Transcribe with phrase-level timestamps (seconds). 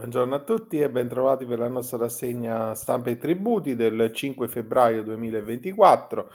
[0.00, 5.02] Buongiorno a tutti e bentrovati per la nostra rassegna stampa e tributi del 5 febbraio
[5.02, 6.30] 2024.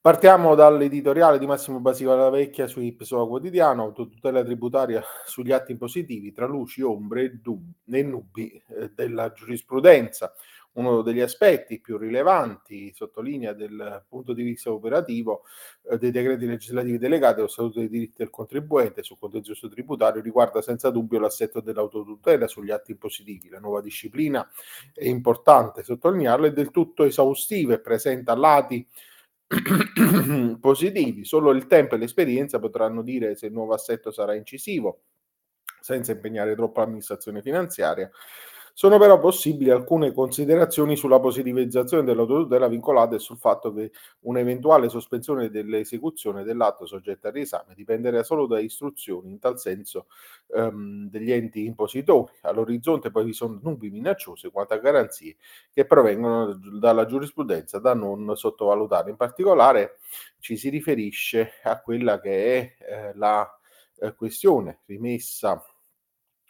[0.00, 6.46] Partiamo dall'editoriale di Massimo Basicola Vecchia su Ipsoa Quotidiano, autotutela tributaria sugli atti impositivi tra
[6.46, 10.32] luci, ombre e, dub- e nubi eh, della giurisprudenza
[10.72, 15.42] uno degli aspetti più rilevanti, sottolinea del punto di vista operativo,
[15.90, 20.62] eh, dei decreti legislativi delegati allo Statuto dei diritti del contribuente sul contenzioso tributario riguarda
[20.62, 23.48] senza dubbio l'assetto dell'autotutela sugli atti impositivi.
[23.48, 24.48] La nuova disciplina
[24.94, 28.86] è importante sottolinearlo, è del tutto esaustiva e presenta lati
[30.60, 31.24] positivi.
[31.24, 35.02] Solo il tempo e l'esperienza potranno dire se il nuovo assetto sarà incisivo,
[35.80, 38.08] senza impegnare troppo l'amministrazione finanziaria
[38.72, 46.44] sono però possibili alcune considerazioni sulla positivizzazione dell'autotutela vincolate sul fatto che un'eventuale sospensione dell'esecuzione
[46.44, 50.06] dell'atto soggetto al riesame dipenderà solo da istruzioni in tal senso
[50.54, 52.32] ehm, degli enti impositori.
[52.42, 55.36] All'orizzonte poi vi sono nubi minacciose quanto a garanzie
[55.72, 59.10] che provengono dalla giurisprudenza da non sottovalutare.
[59.10, 59.98] In particolare
[60.38, 63.48] ci si riferisce a quella che è eh, la
[64.00, 65.62] eh, questione rimessa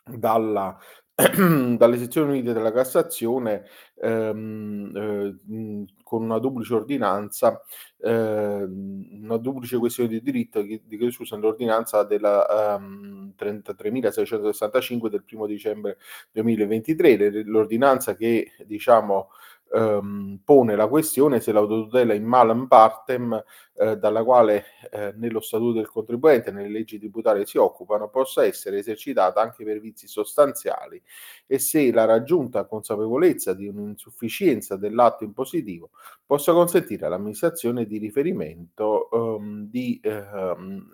[0.04, 0.78] dalla
[1.76, 3.64] dalle sezioni unite della Cassazione
[4.00, 7.62] ehm, eh, con una duplice ordinanza,
[8.00, 15.46] ehm, una duplice questione di diritto di che scusa l'ordinanza della um, 33.665 del primo
[15.46, 15.98] dicembre
[16.32, 19.28] 2023, l'ordinanza che diciamo
[19.72, 23.42] ehm, pone la questione se l'autotutela in malam partem,
[23.74, 28.78] eh, dalla quale eh, nello statuto del contribuente nelle leggi tributarie si occupano, possa essere
[28.78, 31.00] esercitata anche per vizi sostanziali
[31.46, 35.90] e se la raggiunta consapevolezza di un'insufficienza dell'atto impositivo
[36.26, 40.90] possa consentire all'amministrazione di riferimento ehm, di ehm,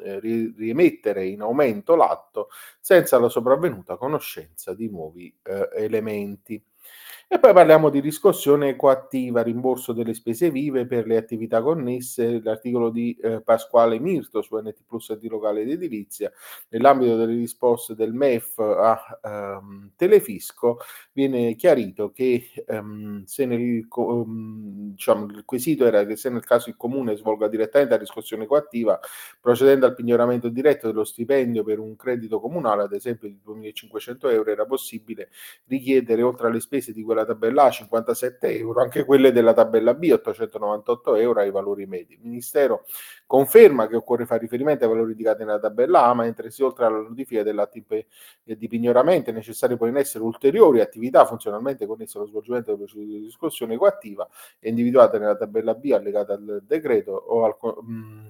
[0.57, 2.49] rimettere in aumento l'atto
[2.81, 6.63] senza la sopravvenuta conoscenza di nuovi eh, elementi.
[7.29, 12.89] E poi parliamo di riscossione coattiva, rimborso delle spese vive per le attività connesse, l'articolo
[12.89, 16.31] di eh, Pasquale Mirto su NT Plus di locale ed edilizia.
[16.69, 20.79] Nell'ambito delle risposte del MEF a ehm, Telefisco
[21.13, 26.69] viene chiarito che ehm, se nel, um, diciamo, il quesito era che se nel caso
[26.69, 29.01] il comune svolga direttamente la riscossione coattiva,
[29.41, 34.51] procedendo al pignoramento diretto dello stipendio per un credito comunale, ad esempio di 2.500 euro,
[34.53, 35.31] era possibile
[35.67, 39.95] richiedere oltre alle spese di quella della tabella A 57 euro, anche quelle della tabella
[39.95, 42.15] B 898 euro ai valori medi.
[42.15, 42.85] Il Ministero
[43.27, 46.99] conferma che occorre fare riferimento ai valori indicati nella tabella A, mentre se oltre alla
[46.99, 48.07] notifica dell'attività
[48.43, 53.07] di pignoramento è necessario poi in essere ulteriori attività funzionalmente connesse allo svolgimento della procedura
[53.07, 54.29] di discussione coattiva
[54.61, 58.27] individuate nella tabella B allegata al decreto o al mh, mm,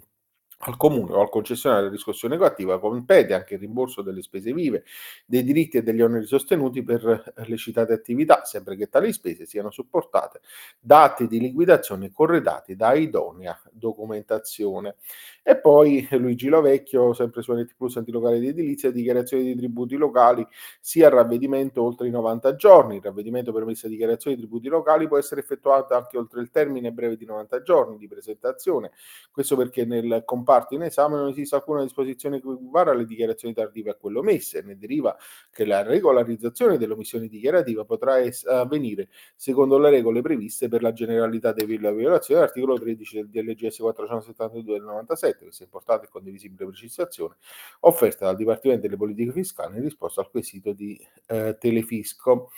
[0.60, 4.84] al comune o al concessionario di riscossione coattiva compete anche il rimborso delle spese vive,
[5.26, 9.70] dei diritti e degli oneri sostenuti per le citate attività, sempre che tali spese siano
[9.70, 10.40] supportate
[10.80, 14.96] da atti di liquidazione corredati da idonea documentazione.
[15.42, 20.46] E poi Luigi Lovecchio, sempre su NT Plus Antilocale di Edilizia, dichiarazioni di tributi locali
[20.80, 22.96] sia a ravvedimento oltre i 90 giorni.
[22.96, 26.90] Il ravvedimento permesso a dichiarazioni di tributi locali può essere effettuato anche oltre il termine
[26.92, 28.90] breve di 90 giorni di presentazione.
[29.30, 33.90] Questo perché nel comparto in esame non esiste alcuna disposizione che equipara le dichiarazioni tardive
[33.90, 34.62] a quelle omesse.
[34.62, 35.16] Ne deriva
[35.50, 41.52] che la regolarizzazione dell'omissione dichiarativa potrà es- avvenire secondo le regole previste per la generalità
[41.52, 47.34] della violazione dell'articolo 13 del DLGS 472 del 97 questa importante e condivisibile precisazione
[47.80, 50.96] offerta dal Dipartimento delle Politiche Fiscali in risposta al quesito di
[51.26, 52.50] eh, Telefisco.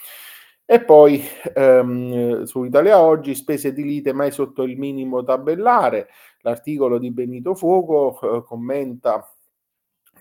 [0.71, 1.25] E poi
[1.55, 6.09] ehm, su Italia Oggi, spese di lite mai sotto il minimo tabellare,
[6.43, 9.27] l'articolo di Benito Fuoco eh, commenta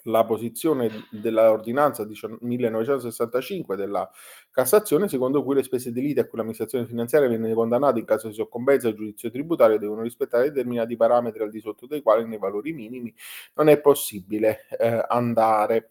[0.04, 2.08] la posizione dell'ordinanza
[2.40, 4.10] 1965 della
[4.50, 8.30] Cassazione, secondo cui le spese di lite a cui l'amministrazione finanziaria viene condannata in caso
[8.30, 12.38] di soccombenza al giudizio tributario devono rispettare determinati parametri al di sotto dei quali nei
[12.38, 13.14] valori minimi
[13.56, 15.90] non è possibile eh, andare.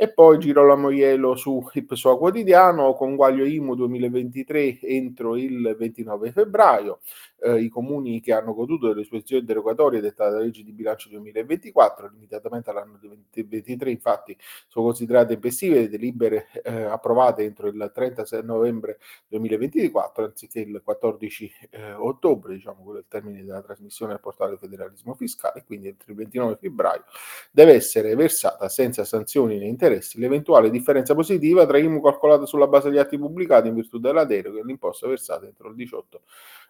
[0.00, 7.00] E poi Girolamo Ielo su Ipsoa Quotidiano, conguaglio IMU 2023 entro il 29 febbraio.
[7.40, 12.10] Eh, I comuni che hanno goduto delle disposizioni derogatorie dettate dalla legge di bilancio 2024,
[12.12, 14.36] limitatamente all'anno 2023, infatti
[14.68, 21.52] sono considerate impessive le delibere eh, approvate entro il 36 novembre 2024, anziché il 14
[21.70, 26.12] eh, ottobre, diciamo quello è il termine della trasmissione al portale federalismo fiscale, quindi entro
[26.12, 27.02] il 29 febbraio
[27.50, 32.66] deve essere versata senza sanzioni né interessi interessi l'eventuale differenza positiva tra IMU calcolata sulla
[32.66, 36.22] base degli atti pubblicati in virtù della deroga e l'imposta versata entro il 18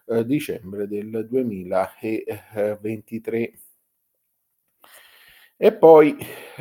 [0.07, 3.53] eh, dicembre del 2023.
[5.61, 6.15] E poi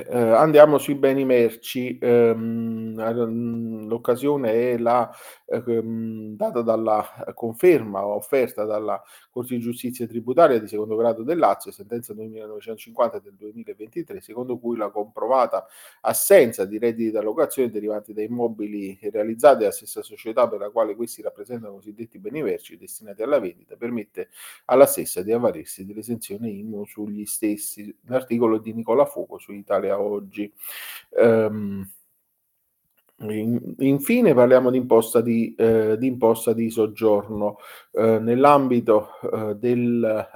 [0.06, 1.98] eh, andiamo sui beni merci.
[2.00, 5.10] Ehm, l'occasione è la
[5.46, 11.70] ehm, data dalla conferma offerta dalla Corte di Giustizia Tributaria di secondo grado del Lazio,
[11.70, 15.66] sentenza 2950 del 2023, secondo cui la comprovata
[16.02, 20.94] assenza di redditi da locazione derivanti da immobili realizzati dalla stessa società per la quale
[20.94, 24.28] questi rappresentano cosiddetti beni merci destinati alla vendita permette
[24.66, 27.94] alla stessa di avvalersi dell'esenzione IMU sugli stessi.
[28.06, 30.52] L'articolo di Nicola Fuoco su Italia Oggi.
[31.10, 31.88] Um,
[33.20, 37.58] in, infine parliamo di imposta di, eh, di, imposta di soggiorno
[37.92, 40.28] eh, nell'ambito eh, del,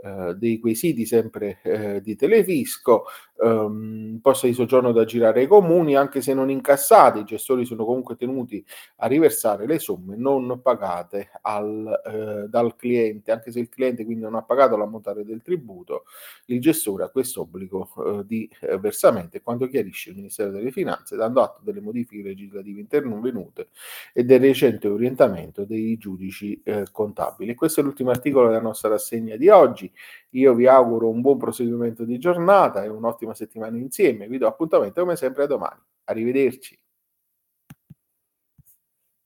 [0.00, 3.04] eh, dei quesiti sempre eh, di Telefisco,
[3.42, 7.84] ehm, posta di soggiorno da girare ai comuni, anche se non incassati, i gestori sono
[7.84, 8.64] comunque tenuti
[8.96, 14.22] a riversare le somme non pagate al, eh, dal cliente, anche se il cliente quindi
[14.22, 16.04] non ha pagato l'ammontare del tributo,
[16.46, 20.70] il gestore ha questo obbligo eh, di eh, versamento e quando chiarisce il Ministero delle
[20.70, 23.68] Finanze, dando atto delle modifiche legislative intervenute
[24.12, 26.62] e del recente orientamento dei giudici
[26.92, 27.54] contabili.
[27.54, 29.48] Questo è l'ultimo articolo della nostra rassegna di
[29.88, 29.92] oggi.
[30.30, 34.28] Io vi auguro un buon proseguimento di giornata e un'ottima settimana insieme.
[34.28, 35.80] Vi do appuntamento come sempre a domani.
[36.04, 36.78] Arrivederci.